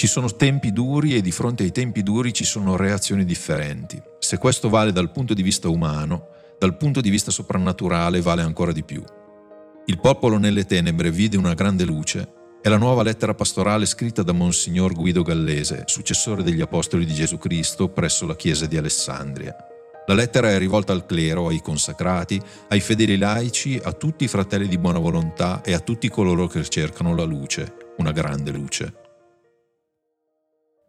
[0.00, 4.00] Ci sono tempi duri e di fronte ai tempi duri ci sono reazioni differenti.
[4.18, 8.72] Se questo vale dal punto di vista umano, dal punto di vista soprannaturale vale ancora
[8.72, 9.04] di più.
[9.84, 12.32] Il popolo nelle tenebre vide una grande luce
[12.62, 17.36] è la nuova lettera pastorale scritta da Monsignor Guido Gallese, successore degli Apostoli di Gesù
[17.36, 19.54] Cristo presso la Chiesa di Alessandria.
[20.06, 24.66] La lettera è rivolta al clero, ai consacrati, ai fedeli laici, a tutti i fratelli
[24.66, 28.99] di buona volontà e a tutti coloro che cercano la luce, una grande luce.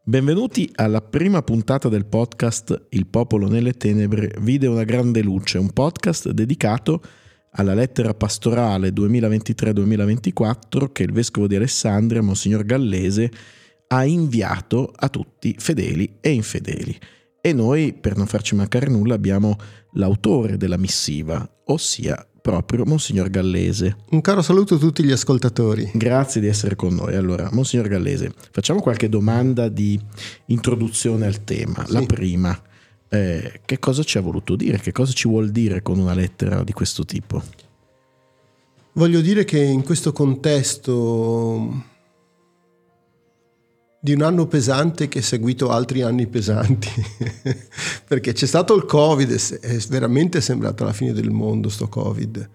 [0.04, 5.72] Benvenuti alla prima puntata del podcast Il popolo nelle tenebre vide una grande luce, un
[5.72, 7.04] podcast dedicato
[7.52, 13.32] alla lettera pastorale 2023-2024 che il vescovo di Alessandria, Monsignor Gallese,
[13.90, 16.98] ha inviato a tutti fedeli e infedeli.
[17.40, 19.56] E noi, per non farci mancare nulla, abbiamo
[19.94, 23.98] l'autore della missiva, ossia proprio Monsignor Gallese.
[24.10, 25.92] Un caro saluto a tutti gli ascoltatori.
[25.94, 27.16] Grazie di essere con noi.
[27.16, 30.00] Allora, Monsignor Gallese, facciamo qualche domanda di
[30.48, 31.86] introduzione al tema.
[31.86, 31.94] Sì.
[31.94, 32.60] La prima,
[33.10, 36.64] eh, che cosa ci ha voluto dire, che cosa ci vuol dire con una lettera
[36.64, 37.42] di questo tipo.
[38.94, 41.90] Voglio dire che in questo contesto
[44.04, 46.90] di un anno pesante che ha seguito altri anni pesanti,
[48.08, 52.50] perché c'è stato il Covid, è veramente sembrato la fine del mondo sto Covid,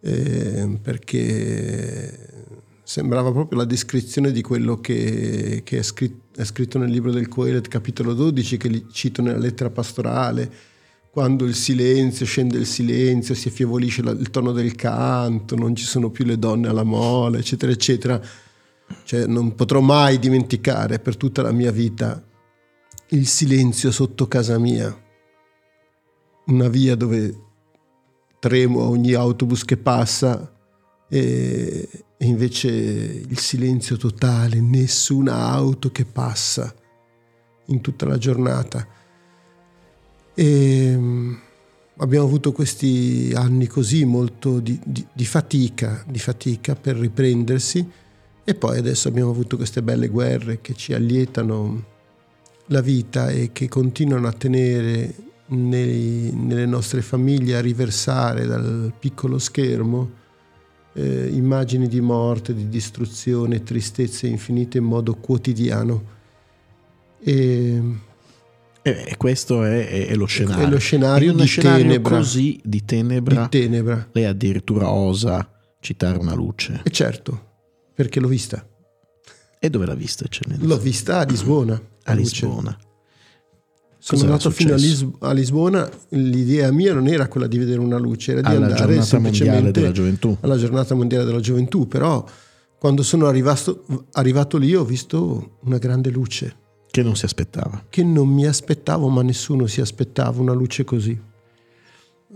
[0.00, 2.36] eh, perché
[2.82, 7.28] sembrava proprio la descrizione di quello che, che è, scritto, è, scritto, nel libro del
[7.28, 10.50] Coelet, capitolo 12, che cito nella lettera pastorale,
[11.10, 16.08] quando il silenzio, scende il silenzio, si affievolisce il tono del canto, non ci sono
[16.08, 18.18] più le donne alla mole, eccetera, eccetera.
[19.02, 22.22] Cioè, non potrò mai dimenticare per tutta la mia vita
[23.10, 24.94] il silenzio sotto casa mia,
[26.46, 27.42] una via dove
[28.38, 30.52] tremo a ogni autobus che passa
[31.08, 36.74] e, invece il silenzio totale, nessuna auto che passa
[37.66, 38.86] in tutta la giornata.
[40.34, 41.34] E mm,
[41.98, 48.04] abbiamo avuto questi anni così molto di, di, di, fatica, di fatica per riprendersi
[48.48, 51.84] e poi adesso abbiamo avuto queste belle guerre che ci allietano
[52.66, 55.14] la vita e che continuano a tenere
[55.46, 60.10] nei, nelle nostre famiglie a riversare dal piccolo schermo
[60.92, 66.14] eh, immagini di morte, di distruzione, tristezze infinite in modo quotidiano.
[67.20, 67.82] E,
[68.80, 70.66] e questo è, è, lo scenario.
[70.66, 72.16] È lo scenario di scenario tenebra.
[72.16, 74.08] così di tenebra, di tenebra.
[74.12, 76.82] Lei addirittura osa citare una luce.
[76.84, 77.46] E certo,
[77.96, 78.64] perché l'ho vista.
[79.58, 80.66] E dove l'ha vista, eccellenza?
[80.66, 81.80] L'ho vista a Lisbona.
[82.04, 82.78] A Lisbona.
[83.98, 87.80] Sono Cosa andato fino a, Lis- a, Lisbona, l'idea mia non era quella di vedere
[87.80, 90.36] una luce, era di alla andare semplicemente della gioventù.
[90.42, 92.24] alla giornata mondiale della gioventù, però
[92.78, 96.54] quando sono arrivato, arrivato lì ho visto una grande luce.
[96.88, 97.86] Che non si aspettava.
[97.88, 101.18] Che non mi aspettavo, ma nessuno si aspettava una luce così.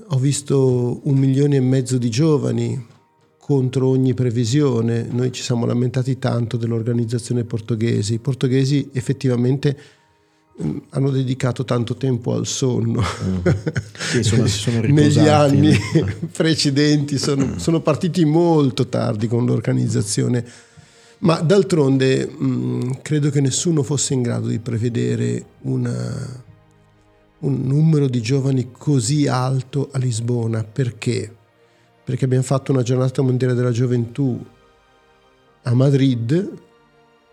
[0.09, 2.85] Ho visto un milione e mezzo di giovani
[3.51, 5.09] contro ogni previsione.
[5.11, 8.15] Noi ci siamo lamentati tanto dell'organizzazione portoghese.
[8.15, 9.77] I portoghesi effettivamente
[10.63, 13.01] Mm, hanno dedicato tanto tempo al sonno.
[13.01, 13.39] Mm.
[13.97, 15.75] Sì, insomma, sono Negli anni
[16.31, 17.57] precedenti sono, mm.
[17.57, 20.45] sono, partiti molto tardi con l'organizzazione,
[21.21, 26.43] ma d'altronde mh, credo che nessuno fosse in grado di prevedere una,
[27.39, 30.63] un numero di giovani così alto a Lisbona.
[30.63, 31.37] Perché?
[32.11, 34.45] Perché abbiamo fatto una giornata mondiale della gioventù
[35.63, 36.59] a Madrid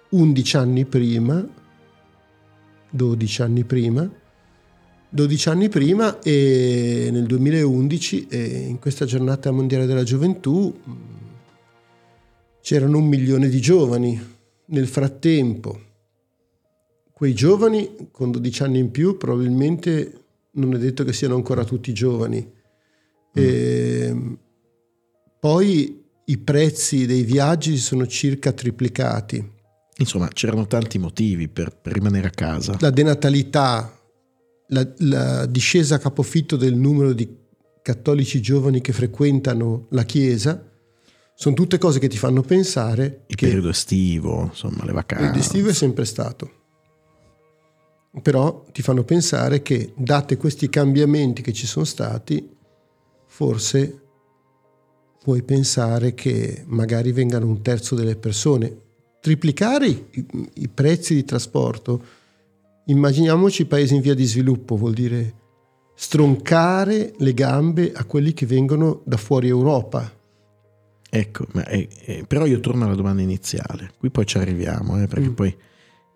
[0.09, 1.43] 11 anni prima
[2.91, 4.07] 12 anni prima.
[5.09, 8.27] 12 anni prima e nel 2011
[8.67, 10.93] in questa giornata mondiale della gioventù mm,
[12.61, 14.35] c'erano un milione di giovani.
[14.66, 15.81] Nel frattempo,
[17.11, 21.91] quei giovani con 12 anni in più probabilmente non è detto che siano ancora tutti
[21.93, 22.45] giovani.
[22.45, 23.43] Mm.
[23.43, 24.37] E
[25.39, 29.55] poi i prezzi dei viaggi sono circa triplicati
[29.99, 32.75] Insomma, c'erano tanti motivi per, per rimanere a casa.
[32.79, 33.99] La denatalità,
[34.67, 37.28] la, la, discesa a capofitto del numero di
[37.81, 40.63] cattolici giovani che frequentano la Chiesa,
[41.34, 43.23] sono tutte cose che ti fanno pensare.
[43.28, 45.23] Il periodo estivo, insomma, le vacanze.
[45.23, 46.51] Il periodo estivo è sempre stato.
[48.22, 52.55] Però ti fanno pensare che, date questi cambiamenti che ci sono stati,
[53.25, 54.06] forse
[55.28, 58.74] puoi pensare che magari vengano un terzo delle persone
[59.20, 62.02] triplicare i, i prezzi di trasporto,
[62.85, 65.34] immaginiamoci paesi in via di sviluppo, vuol dire
[65.96, 70.09] stroncare le gambe a quelli che vengono da fuori Europa.
[71.09, 75.08] Ecco, ma è, è, però io torno alla domanda iniziale, qui poi ci arriviamo, eh,
[75.08, 75.34] perché mm.
[75.34, 75.58] poi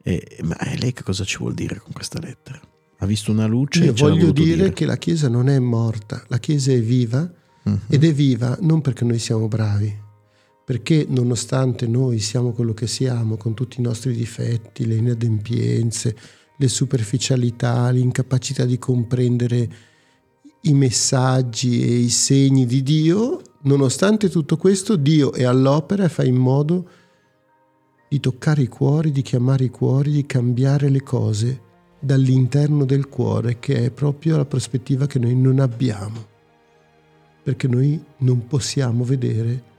[0.03, 2.61] E, ma lei che cosa ci vuol dire con questa lettera?
[2.99, 3.83] Ha visto una luce?
[3.83, 7.29] Io voglio dire, dire, che la Chiesa non è morta, la Chiesa è viva
[7.63, 7.79] uh-huh.
[7.87, 9.93] ed è viva non perché noi siamo bravi,
[10.63, 16.15] perché nonostante noi siamo quello che siamo, con tutti i nostri difetti, le inadempienze,
[16.57, 19.69] le superficialità, l'incapacità di comprendere
[20.61, 26.23] i messaggi e i segni di Dio, nonostante tutto questo, Dio è all'opera e fa
[26.23, 26.87] in modo
[28.07, 31.61] di toccare i cuori, di chiamare i cuori, di cambiare le cose
[31.99, 36.27] dall'interno del cuore, che è proprio la prospettiva che noi non abbiamo,
[37.43, 39.69] perché noi non possiamo vedere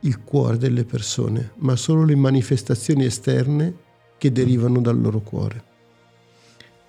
[0.00, 3.74] il cuore delle persone, ma solo le manifestazioni esterne
[4.18, 5.64] che derivano dal loro cuore.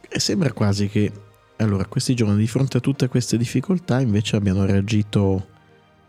[0.10, 1.12] E sembra quasi che
[1.58, 5.56] allora questi giorni di fronte a tutte queste difficoltà invece abbiano reagito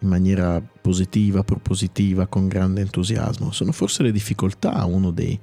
[0.01, 3.51] in maniera positiva, propositiva, con grande entusiasmo.
[3.51, 5.39] Sono forse le difficoltà uno dei,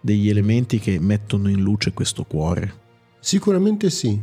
[0.00, 2.82] degli elementi che mettono in luce questo cuore?
[3.18, 4.18] Sicuramente sì,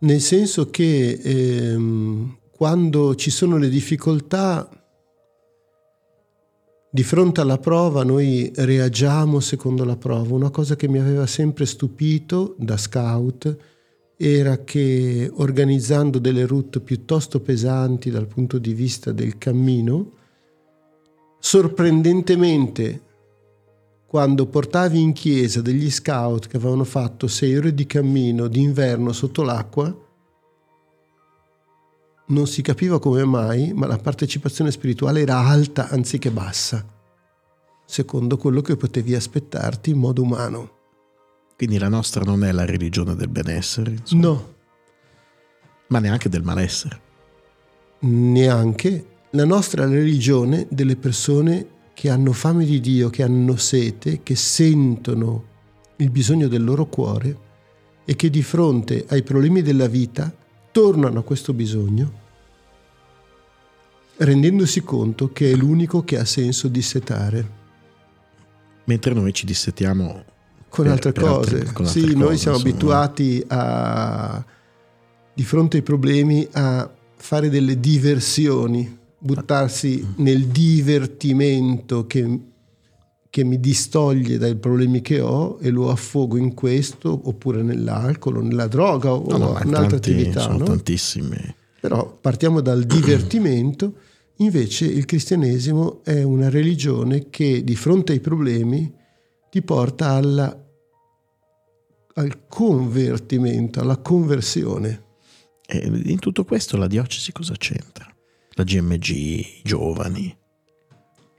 [0.00, 4.68] nel senso che ehm, quando ci sono le difficoltà,
[6.92, 10.34] di fronte alla prova noi reagiamo secondo la prova.
[10.34, 13.56] Una cosa che mi aveva sempre stupito da scout
[14.16, 20.12] era che organizzando delle route piuttosto pesanti dal punto di vista del cammino,
[21.38, 23.02] sorprendentemente
[24.10, 29.44] quando portavi in chiesa degli scout che avevano fatto sei ore di cammino d'inverno sotto
[29.44, 29.96] l'acqua,
[32.26, 36.84] non si capiva come mai, ma la partecipazione spirituale era alta anziché bassa,
[37.84, 40.70] secondo quello che potevi aspettarti in modo umano.
[41.56, 43.92] Quindi la nostra non è la religione del benessere?
[43.92, 44.26] Insomma.
[44.26, 44.54] No.
[45.86, 47.00] Ma neanche del malessere?
[48.00, 49.06] Neanche.
[49.30, 54.22] La nostra è la religione delle persone che hanno fame di Dio, che hanno sete,
[54.22, 55.44] che sentono
[55.96, 57.36] il bisogno del loro cuore
[58.06, 60.34] e che di fronte ai problemi della vita
[60.72, 62.12] tornano a questo bisogno
[64.16, 67.50] rendendosi conto che è l'unico che ha senso dissetare.
[68.84, 70.24] Mentre noi ci dissetiamo
[70.70, 71.56] con per, altre per cose.
[71.56, 72.74] Altre, con sì, altre noi cose, siamo insomma.
[72.74, 74.44] abituati a,
[75.34, 82.40] di fronte ai problemi a fare delle diversioni, buttarsi nel divertimento che,
[83.28, 88.40] che mi distoglie dai problemi che ho e lo affogo in questo oppure nell'alcol o
[88.40, 90.40] nella droga o no, no, un'altra tanti, attività.
[90.40, 90.64] Sono no?
[90.64, 91.54] tantissime.
[91.80, 93.94] Però partiamo dal divertimento,
[94.36, 98.92] invece il cristianesimo è una religione che di fronte ai problemi
[99.50, 100.64] ti porta alla,
[102.14, 105.08] al convertimento, alla conversione.
[105.66, 108.09] E in tutto questo la diocesi cosa c'entra?
[108.60, 110.36] La GMG, giovani?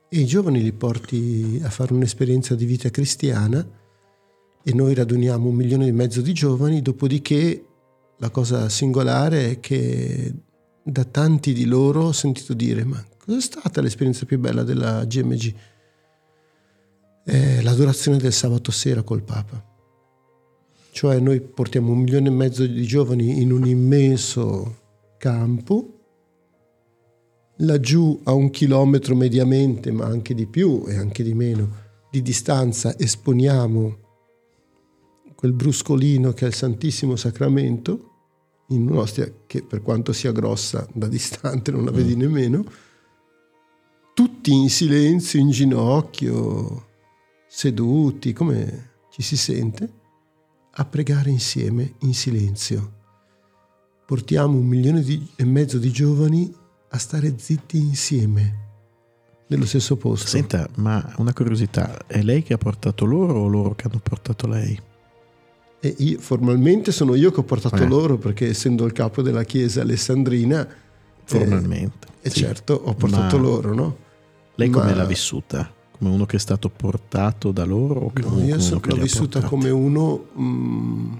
[0.09, 3.63] E i giovani li porti a fare un'esperienza di vita cristiana
[4.63, 7.63] e noi raduniamo un milione e mezzo di giovani, dopodiché
[8.17, 10.33] la cosa singolare è che
[10.81, 15.05] da tanti di loro ho sentito dire ma cosa è stata l'esperienza più bella della
[15.05, 15.53] GMG?
[17.23, 19.63] è l'adorazione del sabato sera col Papa.
[20.91, 24.79] Cioè noi portiamo un milione e mezzo di giovani in un immenso
[25.19, 26.00] campo,
[27.61, 31.69] laggiù a un chilometro mediamente, ma anche di più e anche di meno,
[32.09, 33.97] di distanza esponiamo
[35.35, 38.09] quel bruscolino che è il Santissimo Sacramento,
[38.67, 42.19] in un'ostia che per quanto sia grossa da distante non la vedi mm.
[42.19, 42.63] nemmeno,
[44.13, 46.89] tutti in silenzio, in ginocchio,
[47.47, 49.99] seduti, come ci si sente,
[50.73, 52.99] a pregare insieme in silenzio.
[54.05, 56.53] Portiamo un milione di, e mezzo di giovani
[56.93, 58.69] a stare zitti insieme
[59.47, 60.27] nello stesso posto.
[60.27, 64.47] Senta, ma una curiosità, è lei che ha portato loro o loro che hanno portato
[64.47, 64.79] lei?
[65.81, 67.87] E io, formalmente sono io che ho portato eh.
[67.87, 70.67] loro perché essendo il capo della chiesa alessandrina...
[71.23, 72.07] Formalmente.
[72.21, 72.39] E eh, sì.
[72.39, 73.97] certo ho portato ma loro, no?
[74.55, 75.73] Lei come l'ha vissuta?
[75.97, 77.99] come uno che è stato portato da loro?
[77.99, 80.27] O no, io l'ho vissuta come uno...
[80.39, 81.13] Mm,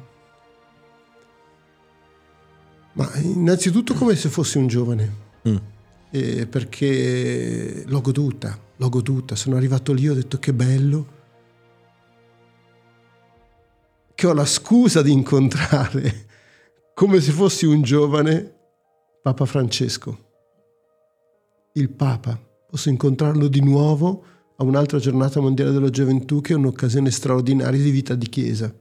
[2.94, 5.30] ma innanzitutto come se fossi un giovane.
[5.48, 5.56] Mm.
[6.12, 9.36] Eh, perché l'ho goduta, l'ho goduta.
[9.36, 11.20] Sono arrivato lì, ho detto che bello.
[14.14, 16.28] Che ho la scusa di incontrare
[16.94, 18.56] come se fossi un giovane
[19.22, 20.30] Papa Francesco.
[21.74, 22.40] Il Papa.
[22.70, 24.24] Posso incontrarlo di nuovo
[24.58, 28.74] a un'altra giornata mondiale della gioventù che è un'occasione straordinaria di vita di Chiesa.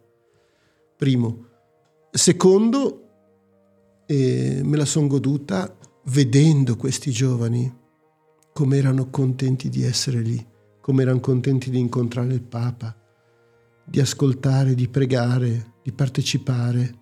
[0.97, 1.47] Primo.
[2.11, 3.09] Secondo,
[4.07, 5.75] eh, me la sono goduta
[6.05, 7.79] vedendo questi giovani
[8.53, 10.45] come erano contenti di essere lì,
[10.81, 12.95] come erano contenti di incontrare il Papa,
[13.85, 16.99] di ascoltare, di pregare, di partecipare.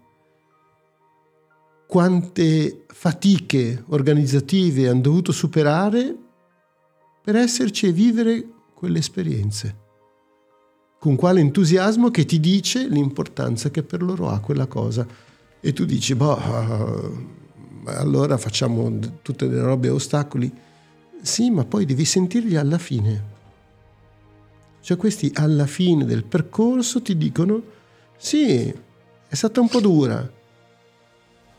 [1.86, 6.16] Quante fatiche organizzative hanno dovuto superare
[7.22, 9.86] per esserci e vivere quelle esperienze.
[10.98, 15.06] Con quale entusiasmo che ti dice l'importanza che per loro ha quella cosa.
[15.60, 17.37] E tu dici, boh,
[17.96, 20.52] allora facciamo tutte le robe a ostacoli.
[21.20, 23.36] Sì, ma poi devi sentirli alla fine.
[24.80, 27.62] Cioè questi alla fine del percorso ti dicono,
[28.16, 28.72] sì,
[29.28, 30.30] è stata un po' dura,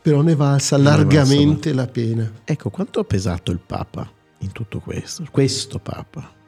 [0.02, 1.74] però ne valsa ne largamente valsa.
[1.74, 2.32] la pena.
[2.44, 5.24] Ecco, quanto ha pesato il Papa in tutto questo?
[5.30, 6.38] Questo Papa.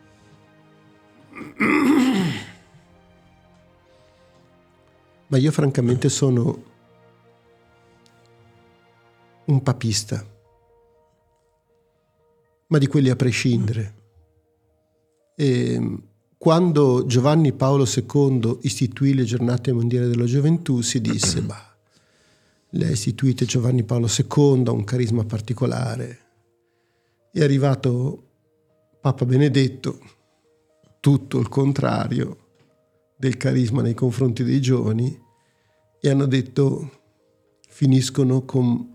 [5.29, 6.71] Ma io francamente sono
[9.47, 10.25] un papista,
[12.69, 14.01] ma di quelli a prescindere.
[15.35, 15.99] E
[16.39, 21.57] quando Giovanni Paolo II istituì le giornate mondiali della gioventù si disse, ma
[22.71, 26.19] le ha istituite Giovanni Paolo II, ha un carisma particolare.
[27.31, 28.31] È arrivato
[29.01, 30.01] Papa Benedetto,
[31.01, 32.39] tutto il contrario
[33.17, 35.21] del carisma nei confronti dei giovani,
[36.01, 37.01] e hanno detto
[37.69, 38.92] finiscono con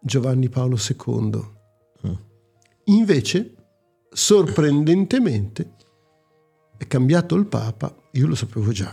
[0.00, 1.56] Giovanni Paolo II.
[2.06, 2.12] Mm.
[2.84, 3.54] Invece,
[4.10, 5.74] sorprendentemente,
[6.76, 8.92] è cambiato il Papa, io lo sapevo già,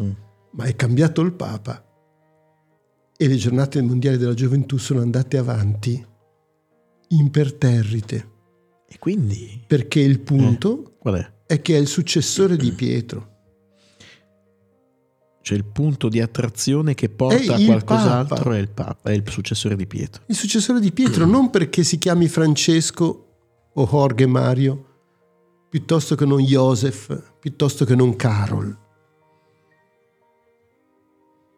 [0.00, 0.10] mm.
[0.52, 1.84] ma è cambiato il Papa
[3.16, 6.04] e le giornate mondiali della gioventù sono andate avanti
[7.08, 8.32] imperterrite.
[8.88, 9.62] E quindi?
[9.66, 11.32] Perché il punto eh, è?
[11.46, 13.33] è che è il successore di Pietro
[15.44, 19.76] cioè il punto di attrazione che porta a qualcos'altro è il Papa, è il successore
[19.76, 20.22] di Pietro.
[20.24, 23.26] Il successore di Pietro, non perché si chiami Francesco
[23.74, 24.84] o Jorge Mario,
[25.68, 28.74] piuttosto che non Joseph, piuttosto che non Carol,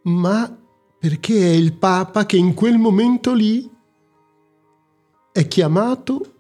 [0.03, 0.59] ma
[0.99, 3.71] perché è il Papa che in quel momento lì
[5.31, 6.35] è chiamato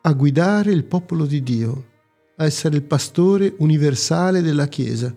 [0.00, 1.94] a guidare il popolo di Dio
[2.36, 5.14] a essere il pastore universale della Chiesa.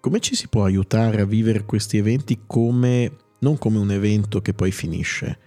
[0.00, 4.54] Come ci si può aiutare a vivere questi eventi come, non come un evento che
[4.54, 5.38] poi finisce,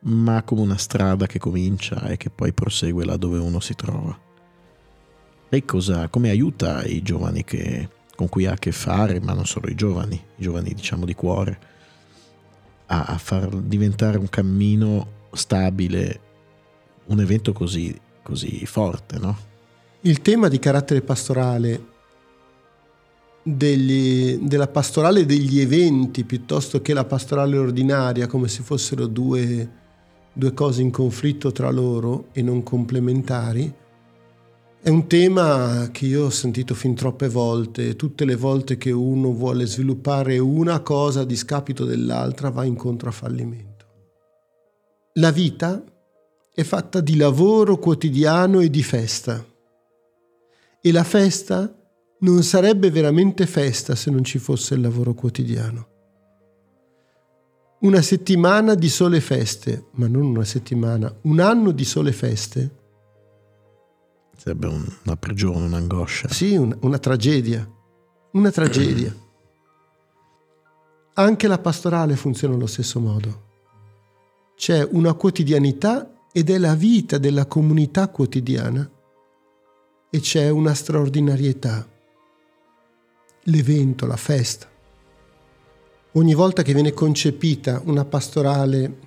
[0.00, 4.18] ma come una strada che comincia e che poi prosegue là dove uno si trova?
[5.50, 9.46] Lei cosa, come aiuta i giovani che, con cui ha a che fare, ma non
[9.46, 11.58] solo i giovani, i giovani diciamo di cuore,
[12.86, 16.20] a, a far diventare un cammino stabile
[17.06, 17.98] un evento così
[18.28, 19.36] così forte, no?
[20.02, 21.96] Il tema di carattere pastorale
[23.42, 29.70] degli, della pastorale degli eventi piuttosto che la pastorale ordinaria, come se fossero due,
[30.30, 33.74] due cose in conflitto tra loro e non complementari,
[34.80, 39.32] è un tema che io ho sentito fin troppe volte, tutte le volte che uno
[39.32, 43.86] vuole sviluppare una cosa a discapito dell'altra va incontro a fallimento.
[45.14, 45.82] La vita
[46.58, 49.46] è fatta di lavoro quotidiano e di festa.
[50.80, 51.72] E la festa
[52.18, 55.88] non sarebbe veramente festa se non ci fosse il lavoro quotidiano.
[57.82, 62.76] Una settimana di sole feste, ma non una settimana, un anno di sole feste.
[64.36, 66.26] Sarebbe una prigione, un'angoscia.
[66.28, 67.70] Sì, una, una tragedia.
[68.32, 69.14] Una tragedia.
[71.14, 73.46] Anche la pastorale funziona allo stesso modo.
[74.56, 78.88] C'è una quotidianità ed è la vita della comunità quotidiana
[80.10, 81.86] e c'è una straordinarietà,
[83.44, 84.66] l'evento, la festa.
[86.12, 89.06] Ogni volta che viene concepita una pastorale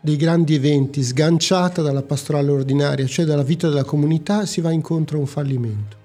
[0.00, 5.16] dei grandi eventi sganciata dalla pastorale ordinaria, cioè dalla vita della comunità, si va incontro
[5.16, 5.96] a un fallimento.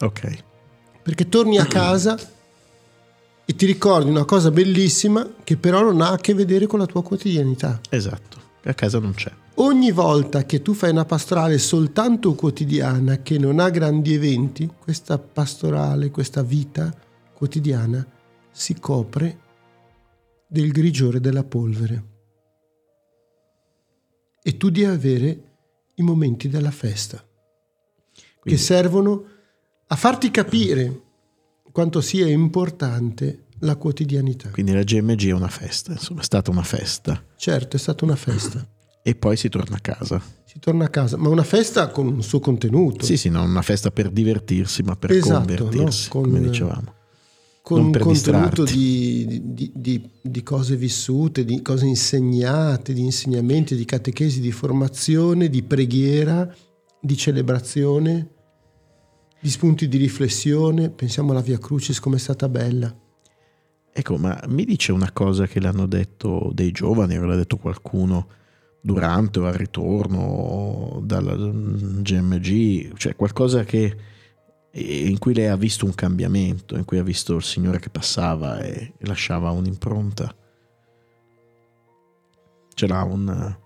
[0.00, 0.38] Ok.
[1.02, 2.18] Perché torni a casa
[3.44, 6.86] e ti ricordi una cosa bellissima che però non ha a che vedere con la
[6.86, 7.80] tua quotidianità.
[7.90, 9.32] Esatto, a casa non c'è.
[9.56, 15.18] Ogni volta che tu fai una pastorale soltanto quotidiana, che non ha grandi eventi, questa
[15.18, 16.94] pastorale, questa vita
[17.34, 18.06] quotidiana
[18.50, 19.38] si copre
[20.46, 22.04] del grigiore della polvere.
[24.42, 25.42] E tu devi avere
[25.94, 27.22] i momenti della festa,
[28.40, 28.40] Quindi.
[28.42, 29.24] che servono
[29.86, 31.02] a farti capire
[31.72, 34.50] quanto sia importante la quotidianità.
[34.50, 37.24] Quindi la GMG è una festa, insomma, è stata una festa.
[37.36, 38.66] Certo, è stata una festa
[39.02, 40.22] e poi si torna a casa.
[40.44, 43.04] Si torna a casa, ma una festa con un suo contenuto.
[43.04, 46.10] Sì, sì, non una festa per divertirsi, ma per esatto, convertirsi, no?
[46.12, 46.94] con, come dicevamo.
[47.62, 53.84] con un contenuto di, di- di- di cose vissute, di cose insegnate, di insegnamenti, di
[53.84, 56.52] catechesi, di formazione, di preghiera,
[57.00, 58.30] di celebrazione,
[59.40, 60.90] di spunti di riflessione.
[60.90, 62.94] Pensiamo alla Via Crucis come è stata bella.
[64.00, 68.28] Ecco, ma mi dice una cosa che l'hanno detto dei giovani, o l'ha detto qualcuno
[68.80, 73.94] durante o al ritorno dalla GMG, cioè qualcosa che
[74.72, 78.60] in cui lei ha visto un cambiamento, in cui ha visto il Signore che passava
[78.60, 80.34] e lasciava un'impronta.
[82.72, 83.56] Ce l'ha un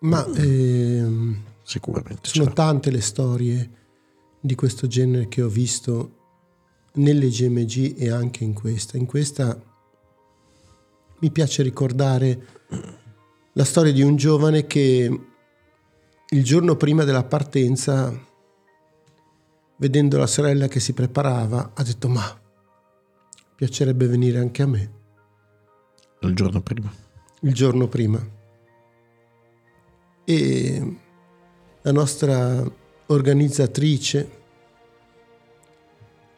[0.00, 3.70] Ma ehm, sicuramente sono tante le storie
[4.40, 6.16] di questo genere che ho visto
[6.96, 8.98] nelle GMG e anche in questa.
[8.98, 9.68] In questa
[11.20, 12.46] mi piace ricordare
[13.52, 15.20] la storia di un giovane che
[16.32, 18.12] il giorno prima della partenza,
[19.76, 22.38] vedendo la sorella che si preparava, ha detto ma
[23.54, 24.98] piacerebbe venire anche a me
[26.20, 26.92] il giorno prima.
[27.40, 28.38] il giorno prima.
[30.24, 30.96] E
[31.82, 32.62] la nostra
[33.06, 34.38] organizzatrice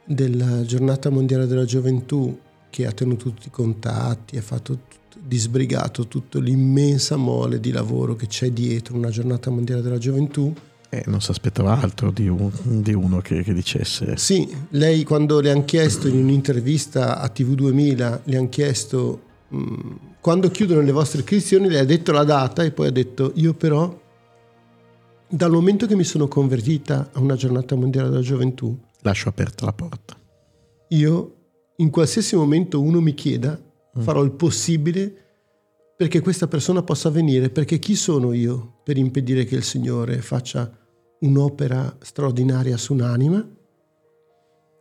[0.04, 2.38] della giornata mondiale della gioventù,
[2.72, 8.16] che ha tenuto tutti i contatti, ha fatto tutto, disbrigato tutta l'immensa mole di lavoro
[8.16, 10.54] che c'è dietro una giornata mondiale della gioventù.
[10.88, 15.40] Eh, non si aspettava altro di, un- di uno che, che dicesse Sì, lei quando
[15.40, 19.90] le hanno chiesto in un'intervista a TV2000, le hanno chiesto mh,
[20.22, 23.52] quando chiudono le vostre iscrizioni, lei ha detto la data e poi ha detto io
[23.52, 24.00] però
[25.28, 29.72] dal momento che mi sono convertita a una giornata mondiale della gioventù, lascio aperta la
[29.74, 30.16] porta.
[30.88, 31.34] io
[31.76, 33.60] in qualsiasi momento uno mi chieda,
[33.98, 35.14] farò il possibile
[35.96, 40.70] perché questa persona possa venire, perché chi sono io per impedire che il Signore faccia
[41.20, 43.46] un'opera straordinaria su un'anima?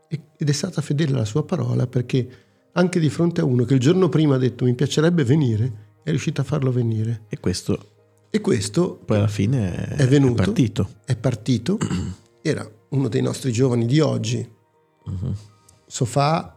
[0.08, 2.30] Ed è stata fedele alla sua parola perché
[2.74, 6.10] anche di fronte a uno che il giorno prima ha detto mi piacerebbe venire, è
[6.10, 7.24] riuscita a farlo venire.
[7.30, 7.90] E questo
[8.30, 10.42] E questo poi alla fine è, È venuto.
[10.42, 10.90] è partito.
[11.06, 11.78] è partito,
[12.42, 14.46] era uno dei nostri giovani di oggi,
[15.86, 16.56] sofà,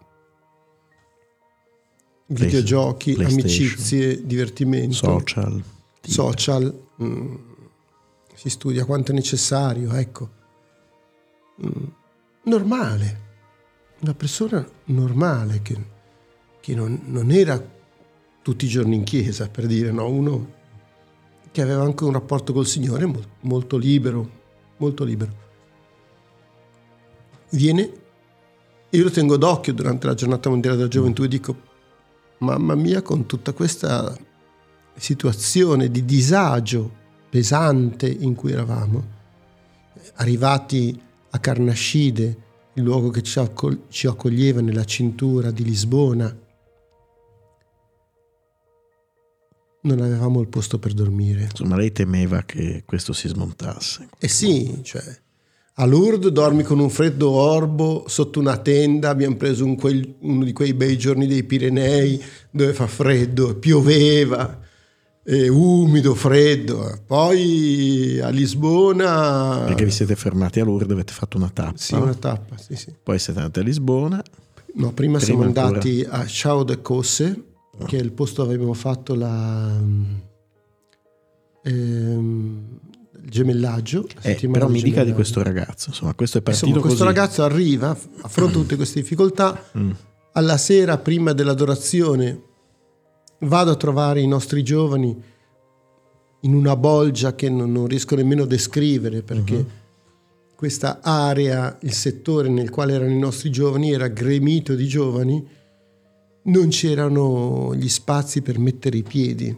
[2.27, 5.63] videogiochi, amicizie, divertimento, Social.
[6.01, 7.35] social, mm,
[8.35, 10.31] si studia quanto è necessario, ecco.
[11.65, 11.85] Mm,
[12.45, 13.21] normale,
[14.01, 15.77] una persona normale che,
[16.61, 17.63] che non, non era
[18.43, 20.53] tutti i giorni in chiesa, per dire, no, uno
[21.51, 24.31] che aveva anche un rapporto col Signore mol- molto libero,
[24.79, 25.43] molto libero.
[27.51, 28.03] Viene
[28.95, 31.57] io lo tengo d'occhio durante la giornata mondiale della gioventù e dico,
[32.45, 34.17] mamma mia, con tutta questa
[34.97, 39.13] situazione di disagio pesante in cui eravamo,
[40.17, 42.43] arrivati a Carnascide,
[42.75, 46.37] il luogo che ci, accoglieva nella cintura di Lisbona,
[49.83, 51.43] non avevamo il posto per dormire.
[51.43, 54.09] Insomma, lei temeva che questo si smontasse.
[54.19, 55.03] Eh sì, cioè,
[55.77, 60.45] a Lourdes dormi con un freddo orbo sotto una tenda, abbiamo preso un quel- uno
[60.45, 64.61] di quei bei giorni dei Pirenei dove fa freddo, pioveva,
[65.25, 67.01] è umido, freddo.
[67.07, 69.63] Poi a Lisbona...
[69.67, 71.77] Perché vi siete fermati a Lourdes, avete fatto una tappa.
[71.77, 72.95] Sì, una tappa, sì, sì.
[73.03, 74.23] Poi siete andati a Lisbona.
[74.77, 75.67] No, prima, Prima siamo ancora.
[75.67, 77.45] andati a Chao de Cosse,
[77.87, 79.81] che è il posto dove abbiamo fatto la,
[81.63, 82.79] ehm,
[83.29, 84.07] gemellaggio.
[84.23, 85.91] la Eh, però mi dica di questo ragazzo.
[85.91, 87.17] Insomma, questo è partito Insomma, questo così.
[87.17, 89.71] ragazzo arriva, affronta tutte queste difficoltà,
[90.33, 92.43] alla sera prima dell'adorazione
[93.41, 95.33] vado a trovare i nostri giovani
[96.41, 99.83] in una bolgia che non, non riesco nemmeno a descrivere perché
[100.55, 105.47] questa area, il settore nel quale erano i nostri giovani era gremito di giovani,
[106.45, 109.55] non c'erano gli spazi per mettere i piedi.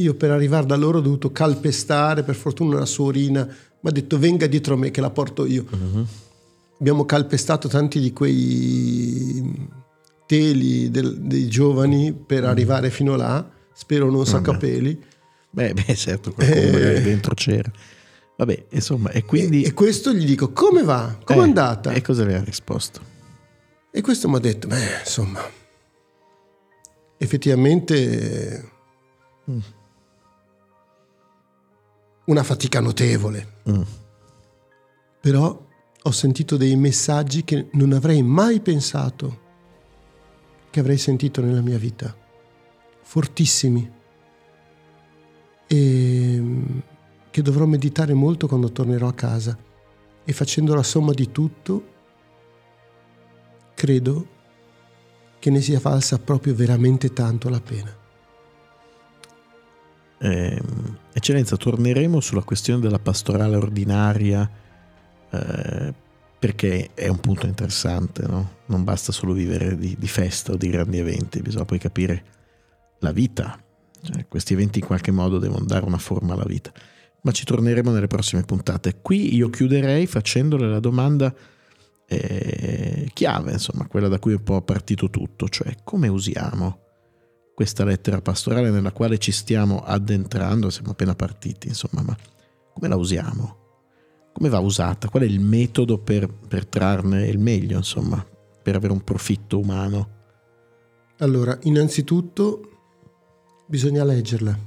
[0.00, 4.18] Io per arrivare da loro ho dovuto calpestare, per fortuna una suorina mi ha detto
[4.18, 5.64] venga dietro a me che la porto io.
[6.78, 9.68] Abbiamo calpestato tanti di quei
[10.26, 15.02] teli del- dei giovani per arrivare fino là, spero non saccapeli.
[15.50, 17.02] Beh, beh, certo, qualcuno Eh.
[17.02, 17.70] dentro c'era.
[18.36, 19.62] Vabbè, insomma, e quindi...
[19.64, 21.18] E, e questo gli dico come va?
[21.24, 21.92] Com'è Eh, andata?
[21.92, 23.00] E cosa le ha risposto?
[23.90, 25.40] E questo mi ha detto, beh, insomma,
[27.18, 28.70] effettivamente
[32.30, 33.58] una fatica notevole.
[33.68, 33.82] Mm.
[35.20, 35.66] Però
[36.02, 39.48] ho sentito dei messaggi che non avrei mai pensato
[40.70, 42.16] che avrei sentito nella mia vita.
[43.02, 43.98] Fortissimi.
[45.66, 46.42] E
[47.30, 49.58] che dovrò meditare molto quando tornerò a casa.
[50.24, 51.84] E facendo la somma di tutto,
[53.74, 54.38] credo
[55.40, 57.99] che ne sia falsa proprio veramente tanto la pena.
[60.22, 60.62] Eh,
[61.14, 64.48] eccellenza, torneremo sulla questione della pastorale ordinaria
[65.30, 65.94] eh,
[66.38, 68.56] perché è un punto interessante, no?
[68.66, 72.24] non basta solo vivere di, di, festa o di grandi eventi, bisogna poi capire
[72.98, 73.58] la vita,
[74.02, 76.70] cioè, questi eventi in qualche modo devono dare una forma alla vita,
[77.22, 78.98] ma ci torneremo nelle prossime puntate.
[79.00, 81.34] Qui io chiuderei facendole la domanda
[82.06, 86.89] eh, chiave, insomma, quella da cui è un po' partito tutto, cioè come usiamo
[87.60, 92.16] questa lettera pastorale nella quale ci stiamo addentrando, siamo appena partiti, insomma, ma
[92.72, 93.58] come la usiamo?
[94.32, 95.10] come va usata?
[95.10, 98.24] Qual è il metodo per, per trarne il meglio, insomma,
[98.62, 100.08] per avere un profitto umano?
[101.18, 102.62] Allora, innanzitutto
[103.66, 104.58] bisogna leggerla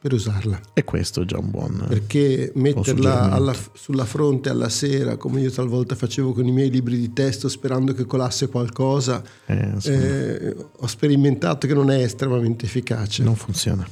[0.00, 0.58] per usarla.
[0.72, 1.84] E questo è già un buon...
[1.86, 6.98] Perché metterla alla, sulla fronte alla sera, come io talvolta facevo con i miei libri
[6.98, 13.22] di testo sperando che colasse qualcosa, eh, eh, ho sperimentato che non è estremamente efficace.
[13.22, 13.86] Non funziona.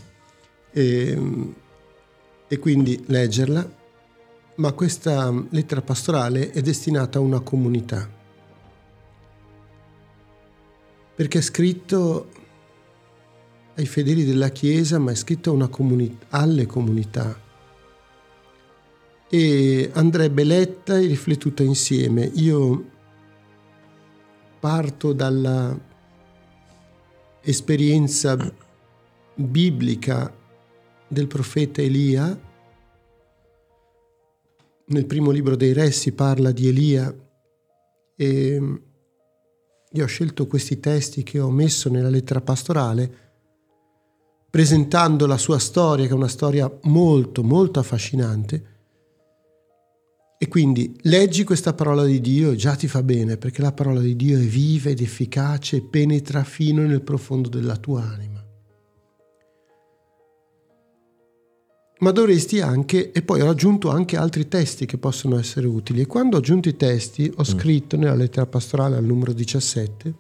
[0.71, 1.19] E,
[2.49, 3.77] e quindi leggerla
[4.59, 8.11] ma questa lettera pastorale è destinata a una comunità,
[11.15, 12.31] perché è scritto
[13.79, 17.47] ai fedeli della Chiesa, ma è scritto comuni- alle comunità
[19.31, 22.25] e andrebbe letta e riflettuta insieme.
[22.35, 22.91] Io
[24.59, 25.79] parto dalla
[27.43, 28.37] esperienza
[29.35, 30.35] biblica
[31.07, 32.47] del profeta Elia
[34.87, 37.15] nel primo libro dei Re si parla di Elia
[38.17, 38.81] e
[39.91, 43.28] io ho scelto questi testi che ho messo nella lettera pastorale
[44.51, 48.77] presentando la sua storia, che è una storia molto, molto affascinante.
[50.39, 54.01] E quindi leggi questa parola di Dio e già ti fa bene, perché la parola
[54.01, 58.39] di Dio è viva ed efficace penetra fino nel profondo della tua anima.
[62.01, 66.03] ma dovresti anche, e poi ho aggiunto anche altri testi che possono essere utili.
[66.03, 67.45] E quando ho aggiunto i testi, ho mm.
[67.45, 70.15] scritto nella lettera pastorale al numero 17,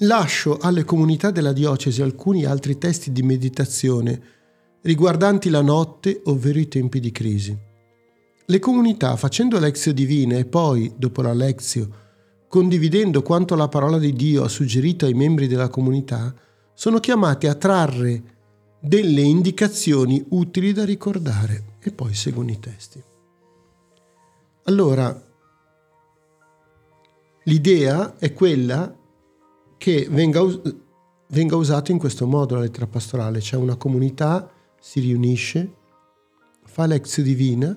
[0.00, 4.38] lascio alle comunità della diocesi alcuni altri testi di meditazione
[4.82, 7.56] riguardanti la notte, ovvero i tempi di crisi.
[8.46, 11.88] Le comunità, facendo l'exio divina e poi, dopo la lezio,
[12.48, 16.34] condividendo quanto la parola di Dio ha suggerito ai membri della comunità,
[16.74, 18.22] sono chiamate a trarre
[18.80, 23.02] delle indicazioni utili da ricordare e poi seguono i testi.
[24.64, 25.28] Allora,
[27.44, 28.96] l'idea è quella
[29.80, 30.60] che venga, us-
[31.28, 35.72] venga usato in questo modo la lettera pastorale, cioè una comunità si riunisce,
[36.66, 37.74] fa l'ex divina,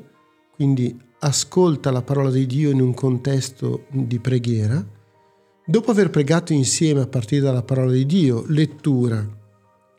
[0.54, 4.86] quindi ascolta la parola di Dio in un contesto di preghiera,
[5.66, 9.26] dopo aver pregato insieme a partire dalla parola di Dio, lettura,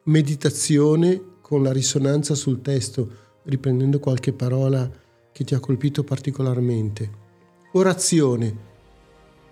[0.02, 3.08] meditazione con la risonanza sul testo,
[3.44, 4.90] riprendendo qualche parola
[5.32, 7.10] che ti ha colpito particolarmente.
[7.72, 8.72] Orazione.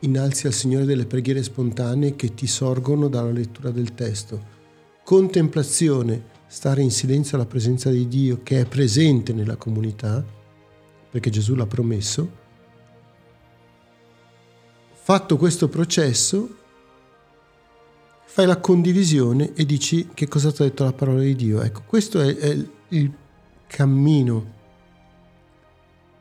[0.05, 4.51] Innalzi al Signore delle preghiere spontanee che ti sorgono dalla lettura del testo.
[5.05, 6.31] Contemplazione.
[6.49, 10.23] Stare in silenzio alla presenza di Dio che è presente nella comunità,
[11.09, 12.31] perché Gesù l'ha promesso.
[14.93, 16.57] Fatto questo processo,
[18.25, 21.63] fai la condivisione e dici che cosa ti ha detto la parola di Dio.
[21.63, 23.13] Ecco, questo è, è il
[23.69, 24.53] cammino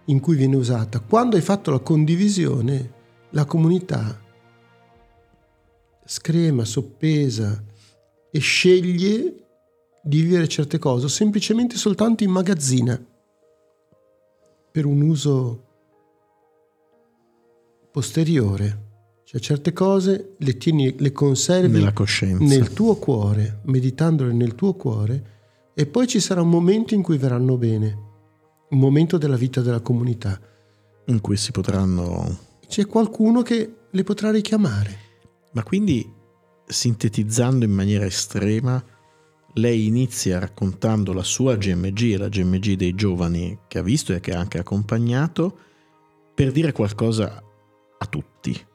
[0.05, 0.99] in cui viene usata.
[0.99, 2.99] Quando hai fatto la condivisione,
[3.31, 4.19] la comunità
[6.05, 7.63] screma, soppesa
[8.29, 9.35] e sceglie
[10.03, 13.01] di vivere certe cose semplicemente soltanto in magazzina
[14.71, 15.63] per un uso
[17.91, 18.89] posteriore.
[19.23, 22.43] Cioè certe cose le tieni, le conservi nella coscienza.
[22.43, 25.39] nel tuo cuore, meditandole nel tuo cuore,
[25.73, 27.97] e poi ci sarà un momento in cui verranno bene,
[28.69, 30.37] un momento della vita della comunità.
[31.05, 32.49] In cui si potranno...
[32.71, 34.97] C'è qualcuno che le potrà richiamare.
[35.51, 36.09] Ma quindi,
[36.65, 38.81] sintetizzando in maniera estrema,
[39.55, 44.21] lei inizia raccontando la sua GMG e la GMG dei giovani che ha visto e
[44.21, 45.57] che ha anche accompagnato
[46.33, 47.43] per dire qualcosa
[47.97, 48.69] a tutti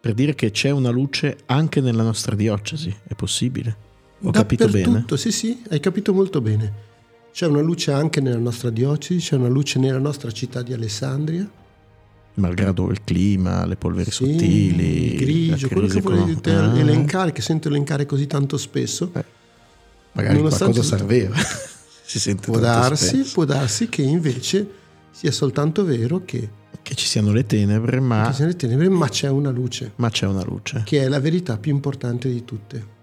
[0.00, 3.76] per dire che c'è una luce anche nella nostra diocesi, è possibile?
[4.22, 5.04] Ho capito bene?
[5.14, 6.72] Sì, sì, hai capito molto bene.
[7.32, 11.48] C'è una luce anche nella nostra diocesi, c'è una luce nella nostra città di Alessandria.
[12.34, 16.78] Malgrado il clima, le polveri sì, sottili, il grigio, quello che vuoi ah.
[16.78, 19.10] elencare, che sento elencare così tanto spesso.
[19.14, 19.24] Eh,
[20.12, 21.36] magari qualcosa serveva.
[22.04, 24.66] si sente può darsi, può darsi che invece
[25.10, 29.50] sia soltanto vero che che ci siano le tenebre, ma, le tenebre, ma c'è una
[29.50, 30.82] luce, ma c'è una luce.
[30.84, 33.00] che è la verità più importante di tutte.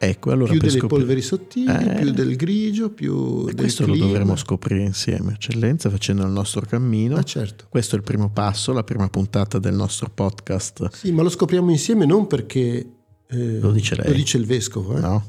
[0.00, 1.94] Ecco, allora più delle scoprire- polveri sottili, Eh.
[1.96, 4.06] più del grigio, più del questo lo clima.
[4.06, 7.16] dovremo scoprire insieme, eccellenza, facendo il nostro cammino.
[7.16, 7.66] Ah, certo.
[7.68, 10.90] Questo è il primo passo, la prima puntata del nostro podcast.
[10.92, 12.92] Sì, ma lo scopriamo insieme non perché
[13.30, 14.06] eh, Lo dice lei.
[14.06, 14.96] lo dice il vescovo.
[14.96, 15.00] eh.
[15.00, 15.24] No?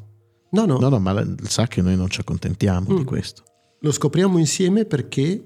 [0.51, 3.05] No, no, No, no, ma sa che noi non ci accontentiamo di Mm.
[3.05, 3.43] questo.
[3.81, 5.41] lo scopriamo insieme perché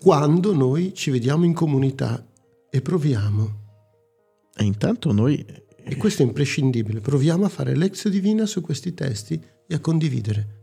[0.00, 2.26] quando noi ci vediamo in comunità
[2.70, 3.60] e proviamo,
[4.54, 5.44] E intanto noi
[5.84, 10.60] e questo è imprescindibile, proviamo a fare lezione divina su questi testi e a condividere.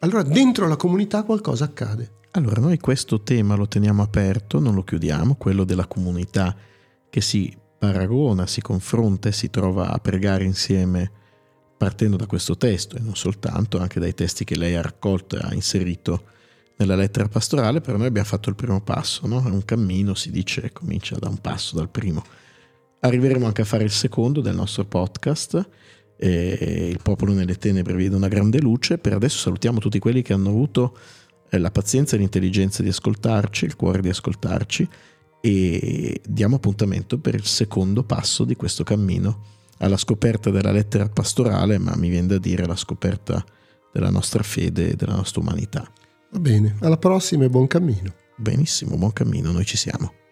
[0.00, 2.14] Allora dentro la comunità qualcosa accade.
[2.32, 6.54] Allora, noi questo tema lo teniamo aperto, non lo chiudiamo, quello della comunità
[7.08, 11.10] che si paragona, si confronta e si trova a pregare insieme
[11.78, 15.40] partendo da questo testo e non soltanto, anche dai testi che lei ha raccolto e
[15.42, 16.24] ha inserito
[16.76, 19.42] nella lettera pastorale, però noi abbiamo fatto il primo passo, no?
[19.42, 22.22] È un cammino, si dice, comincia da un passo, dal primo.
[23.00, 25.68] Arriveremo anche a fare il secondo del nostro podcast,
[26.18, 28.98] Il popolo nelle tenebre vede una grande luce.
[28.98, 30.96] Per adesso salutiamo tutti quelli che hanno avuto
[31.50, 34.88] eh, la pazienza e l'intelligenza di ascoltarci, il cuore di ascoltarci
[35.40, 41.78] e diamo appuntamento per il secondo passo di questo cammino alla scoperta della lettera pastorale,
[41.78, 43.44] ma mi viene da dire alla scoperta
[43.92, 45.88] della nostra fede e della nostra umanità.
[46.32, 48.12] Va bene, alla prossima e buon cammino.
[48.36, 50.25] Benissimo, buon cammino, noi ci siamo.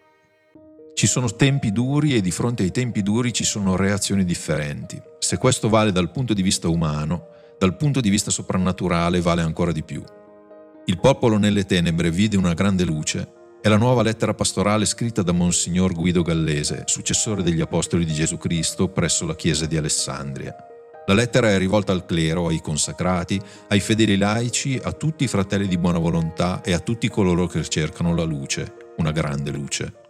[0.95, 4.97] Ci sono tempi duri e di fronte ai tempi duri ci sono reazioni differenti.
[5.19, 7.27] Se questo vale dal punto di vista umano,
[7.59, 10.01] dal punto di vista soprannaturale vale ancora di più.
[10.85, 13.29] Il popolo nelle tenebre vide una grande luce
[13.61, 18.37] è la nuova lettera pastorale scritta da Monsignor Guido Gallese, successore degli Apostoli di Gesù
[18.37, 20.55] Cristo presso la Chiesa di Alessandria.
[21.07, 25.67] La lettera è rivolta al clero, ai consacrati, ai fedeli laici, a tutti i fratelli
[25.67, 30.04] di buona volontà e a tutti coloro che cercano la luce, una grande luce.